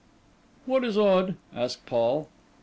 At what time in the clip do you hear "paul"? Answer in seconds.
1.85-2.27